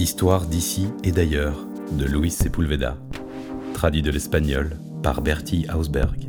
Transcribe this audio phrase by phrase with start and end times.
[0.00, 2.96] Histoire d'ici et d'ailleurs de Luis Sepulveda,
[3.74, 6.26] traduit de l'espagnol par Bertie Hausberg.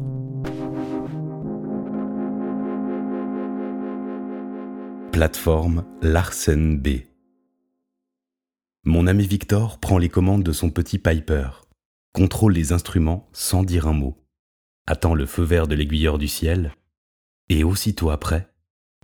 [5.14, 7.06] Plateforme Larsen B.
[8.84, 11.52] Mon ami Victor prend les commandes de son petit Piper,
[12.12, 14.18] contrôle les instruments sans dire un mot,
[14.86, 16.74] attend le feu vert de l'aiguilleur du ciel,
[17.48, 18.50] et aussitôt après,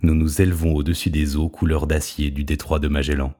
[0.02, 3.32] nous nous élevons au-dessus des eaux couleur d'acier du détroit de Magellan.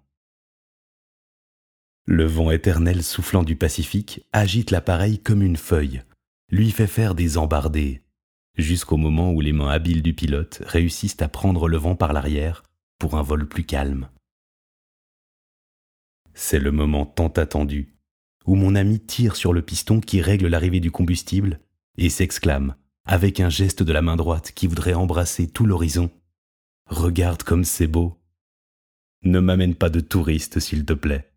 [2.10, 6.04] Le vent éternel soufflant du Pacifique agite l'appareil comme une feuille,
[6.48, 8.00] lui fait faire des embardées,
[8.56, 12.62] jusqu'au moment où les mains habiles du pilote réussissent à prendre le vent par l'arrière
[12.98, 14.08] pour un vol plus calme.
[16.32, 17.94] C'est le moment tant attendu,
[18.46, 21.60] où mon ami tire sur le piston qui règle l'arrivée du combustible
[21.98, 26.10] et s'exclame, avec un geste de la main droite qui voudrait embrasser tout l'horizon.
[26.86, 28.18] Regarde comme c'est beau.
[29.24, 31.28] Ne m'amène pas de touriste, s'il te plaît.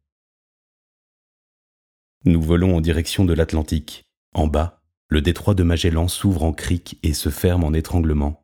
[2.24, 4.04] Nous volons en direction de l'Atlantique.
[4.36, 8.44] En bas, le détroit de Magellan s'ouvre en crique et se ferme en étranglement.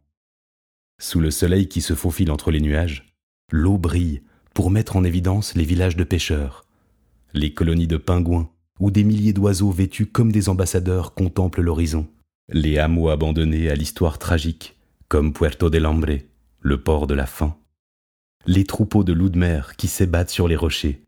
[1.00, 3.14] Sous le soleil qui se faufile entre les nuages,
[3.52, 4.24] l'eau brille
[4.56, 6.66] pour mettre en évidence les villages de pêcheurs,
[7.34, 12.08] les colonies de pingouins, où des milliers d'oiseaux vêtus comme des ambassadeurs contemplent l'horizon,
[12.50, 14.76] les hameaux abandonnés à l'histoire tragique,
[15.08, 16.18] comme Puerto del Hambre,
[16.62, 17.56] le port de la faim,
[18.48, 21.07] les troupeaux de loups de mer qui s'ébattent sur les rochers,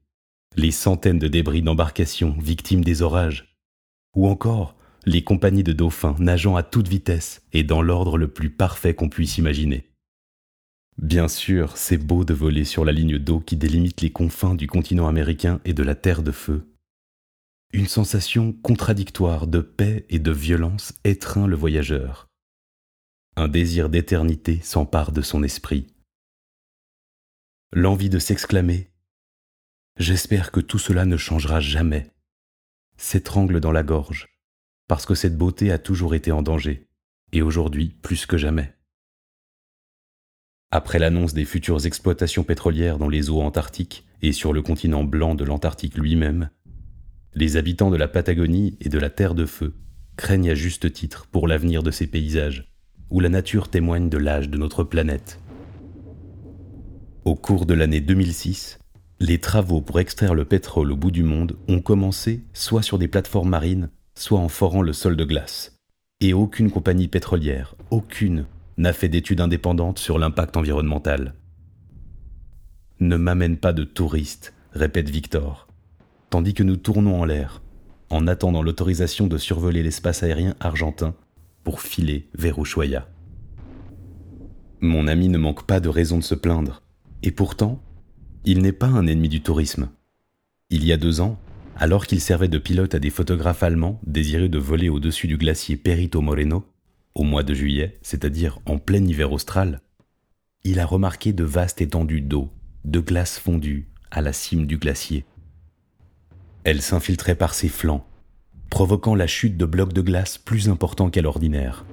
[0.59, 3.55] les centaines de débris d'embarcations victimes des orages,
[4.15, 8.49] ou encore les compagnies de dauphins nageant à toute vitesse et dans l'ordre le plus
[8.49, 9.89] parfait qu'on puisse imaginer.
[11.01, 14.67] Bien sûr, c'est beau de voler sur la ligne d'eau qui délimite les confins du
[14.67, 16.67] continent américain et de la Terre de Feu.
[17.71, 22.27] Une sensation contradictoire de paix et de violence étreint le voyageur.
[23.37, 25.87] Un désir d'éternité s'empare de son esprit.
[27.71, 28.89] L'envie de s'exclamer
[29.99, 32.07] J'espère que tout cela ne changera jamais.
[32.95, 34.29] S'étrangle dans la gorge,
[34.87, 36.87] parce que cette beauté a toujours été en danger,
[37.33, 38.73] et aujourd'hui plus que jamais.
[40.71, 45.35] Après l'annonce des futures exploitations pétrolières dans les eaux antarctiques et sur le continent blanc
[45.35, 46.49] de l'Antarctique lui-même,
[47.33, 49.75] les habitants de la Patagonie et de la Terre de Feu
[50.15, 52.71] craignent à juste titre pour l'avenir de ces paysages,
[53.09, 55.41] où la nature témoigne de l'âge de notre planète.
[57.25, 58.79] Au cours de l'année 2006,
[59.19, 63.09] les travaux pour extraire le pétrole au bout du monde ont commencé soit sur des
[63.09, 65.75] plateformes marines, soit en forant le sol de glace.
[66.21, 68.45] Et aucune compagnie pétrolière, aucune,
[68.77, 71.33] n'a fait d'études indépendantes sur l'impact environnemental.
[73.01, 75.67] Ne m'amène pas de touristes, répète Victor,
[76.29, 77.61] tandis que nous tournons en l'air,
[78.09, 81.13] en attendant l'autorisation de survoler l'espace aérien argentin
[81.63, 83.07] pour filer vers Ushuaia.
[84.79, 86.81] Mon ami ne manque pas de raison de se plaindre,
[87.21, 87.81] et pourtant,
[88.45, 89.89] il n'est pas un ennemi du tourisme.
[90.69, 91.39] Il y a deux ans,
[91.75, 95.77] alors qu'il servait de pilote à des photographes allemands désireux de voler au-dessus du glacier
[95.77, 96.65] Perito Moreno,
[97.15, 99.81] au mois de juillet, c'est-à-dire en plein hiver austral,
[100.63, 102.49] il a remarqué de vastes étendues d'eau,
[102.85, 105.25] de glace fondue, à la cime du glacier.
[106.63, 108.05] Elle s'infiltrait par ses flancs,
[108.69, 111.85] provoquant la chute de blocs de glace plus importants qu'à l'ordinaire.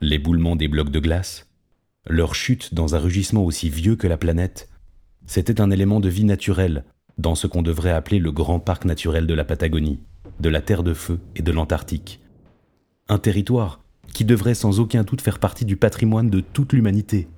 [0.00, 1.48] L'éboulement des blocs de glace,
[2.06, 4.68] leur chute dans un rugissement aussi vieux que la planète,
[5.26, 6.84] c'était un élément de vie naturelle
[7.18, 10.00] dans ce qu'on devrait appeler le grand parc naturel de la Patagonie,
[10.40, 12.20] de la Terre de Feu et de l'Antarctique.
[13.08, 13.80] Un territoire
[14.12, 17.28] qui devrait sans aucun doute faire partie du patrimoine de toute l'humanité,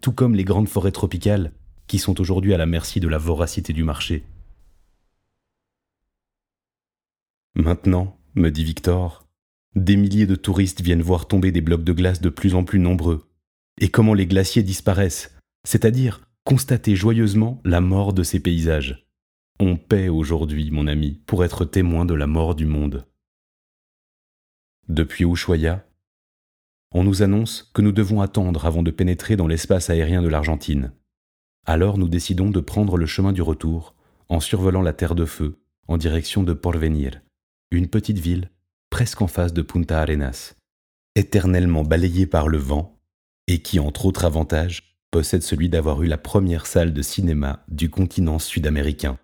[0.00, 1.52] tout comme les grandes forêts tropicales
[1.86, 4.24] qui sont aujourd'hui à la merci de la voracité du marché.
[7.54, 9.26] Maintenant, me dit Victor,
[9.74, 12.78] des milliers de touristes viennent voir tomber des blocs de glace de plus en plus
[12.78, 13.28] nombreux,
[13.78, 19.06] et comment les glaciers disparaissent, c'est-à-dire constater joyeusement la mort de ces paysages.
[19.60, 23.06] On paie aujourd'hui, mon ami, pour être témoin de la mort du monde.
[24.88, 25.86] Depuis Ushuaia,
[26.92, 30.92] on nous annonce que nous devons attendre avant de pénétrer dans l'espace aérien de l'Argentine.
[31.64, 33.94] Alors nous décidons de prendre le chemin du retour
[34.28, 37.20] en survolant la Terre de Feu en direction de Porvenir,
[37.70, 38.50] une petite ville
[38.90, 40.54] presque en face de Punta Arenas,
[41.14, 42.98] éternellement balayée par le vent
[43.46, 47.90] et qui, entre autres avantages, possède celui d'avoir eu la première salle de cinéma du
[47.90, 49.18] continent sud-américain.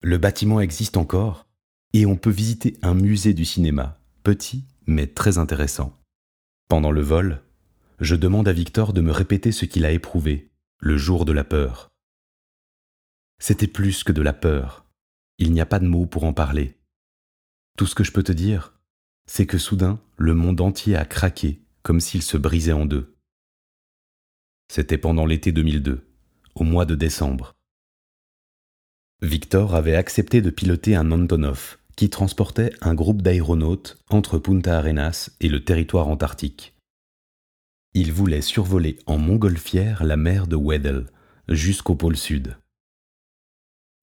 [0.00, 1.46] Le bâtiment existe encore
[1.92, 5.98] et on peut visiter un musée du cinéma, petit mais très intéressant.
[6.68, 7.42] Pendant le vol,
[8.00, 11.44] je demande à Victor de me répéter ce qu'il a éprouvé le jour de la
[11.44, 11.90] peur.
[13.40, 14.86] C'était plus que de la peur.
[15.38, 16.78] Il n'y a pas de mots pour en parler.
[17.76, 18.74] Tout ce que je peux te dire,
[19.26, 23.12] c'est que soudain, le monde entier a craqué comme s'il se brisait en deux.
[24.74, 26.00] C'était pendant l'été 2002,
[26.54, 27.52] au mois de décembre.
[29.20, 35.28] Victor avait accepté de piloter un Antonov qui transportait un groupe d'aéronautes entre Punta Arenas
[35.42, 36.72] et le territoire antarctique.
[37.92, 41.04] Il voulait survoler en montgolfière la mer de Weddell
[41.48, 42.56] jusqu'au pôle sud.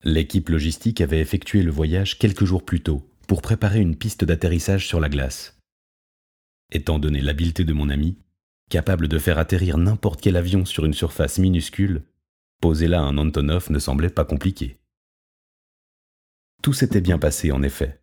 [0.04, 4.86] L'équipe logistique avait effectué le voyage quelques jours plus tôt pour préparer une piste d'atterrissage
[4.86, 5.58] sur la glace.
[6.70, 8.18] Étant donné l'habileté de mon ami,
[8.70, 12.04] capable de faire atterrir n'importe quel avion sur une surface minuscule,
[12.60, 14.78] poser là un Antonov ne semblait pas compliqué.
[16.62, 18.00] Tout s'était bien passé en effet.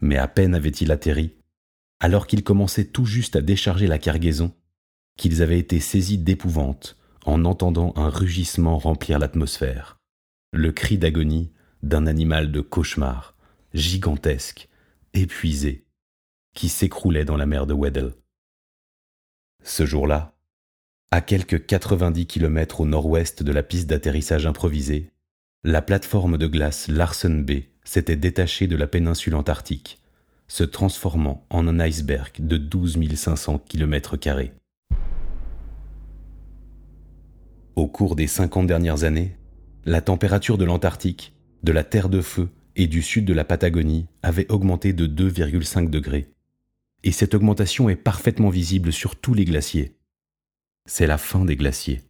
[0.00, 1.34] Mais à peine avait-il atterri,
[2.00, 4.54] alors qu'ils commençaient tout juste à décharger la cargaison,
[5.16, 10.00] qu'ils avaient été saisis d'épouvante en entendant un rugissement remplir l'atmosphère,
[10.52, 11.52] le cri d'agonie
[11.82, 13.36] d'un animal de cauchemar,
[13.74, 14.68] gigantesque,
[15.12, 15.86] épuisé,
[16.54, 18.12] qui s'écroulait dans la mer de Weddell.
[19.68, 20.32] Ce jour-là,
[21.10, 25.10] à quelques 90 km au nord-ouest de la piste d'atterrissage improvisée,
[25.64, 30.00] la plateforme de glace Larsen B s'était détachée de la péninsule antarctique,
[30.46, 34.16] se transformant en un iceberg de 12 500 km.
[37.74, 39.36] Au cours des 50 dernières années,
[39.84, 41.34] la température de l'Antarctique,
[41.64, 45.90] de la Terre de Feu et du sud de la Patagonie avait augmenté de 2,5
[45.90, 46.28] degrés.
[47.06, 49.96] Et cette augmentation est parfaitement visible sur tous les glaciers.
[50.86, 52.02] C'est la fin des glaciers.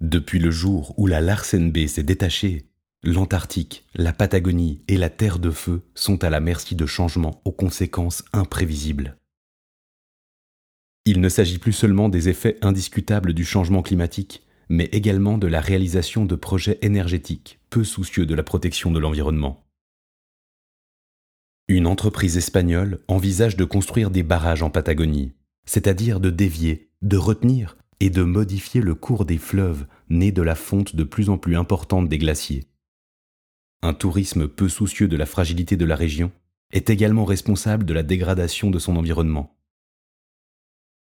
[0.00, 2.70] Depuis le jour où la Larsen B s'est détachée,
[3.02, 7.52] l'Antarctique, la Patagonie et la Terre de Feu sont à la merci de changements aux
[7.52, 9.18] conséquences imprévisibles.
[11.04, 15.60] Il ne s'agit plus seulement des effets indiscutables du changement climatique, mais également de la
[15.60, 19.63] réalisation de projets énergétiques peu soucieux de la protection de l'environnement.
[21.66, 25.32] Une entreprise espagnole envisage de construire des barrages en Patagonie,
[25.64, 30.56] c'est-à-dire de dévier, de retenir et de modifier le cours des fleuves nés de la
[30.56, 32.66] fonte de plus en plus importante des glaciers.
[33.80, 36.32] Un tourisme peu soucieux de la fragilité de la région
[36.70, 39.56] est également responsable de la dégradation de son environnement.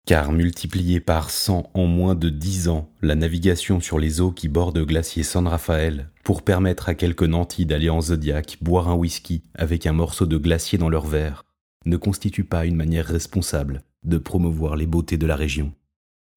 [0.07, 4.47] Car multiplier par 100 en moins de 10 ans la navigation sur les eaux qui
[4.47, 8.93] bordent le glacier San Rafael pour permettre à quelques nantis d'aller en Zodiac boire un
[8.95, 11.43] whisky avec un morceau de glacier dans leur verre
[11.85, 15.73] ne constitue pas une manière responsable de promouvoir les beautés de la région.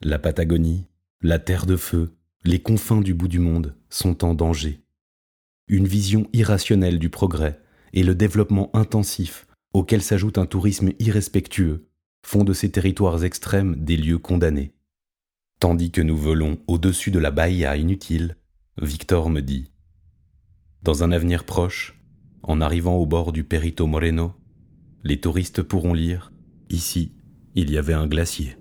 [0.02, 0.88] La Patagonie,
[1.22, 4.80] la Terre de Feu, les confins du bout du monde sont en danger.
[5.68, 7.60] Une vision irrationnelle du progrès
[7.92, 11.86] et le développement intensif auquel s'ajoute un tourisme irrespectueux
[12.22, 14.72] font de ces territoires extrêmes des lieux condamnés.
[15.58, 18.36] Tandis que nous volons au-dessus de la bahia inutile,
[18.80, 19.72] Victor me dit
[20.82, 22.00] Dans un avenir proche,
[22.42, 24.34] en arrivant au bord du Perito Moreno,
[25.04, 26.32] les touristes pourront lire
[26.70, 27.12] Ici,
[27.54, 28.56] il y avait un glacier.